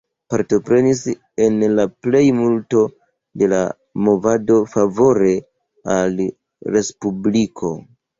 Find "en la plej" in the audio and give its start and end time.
1.47-2.21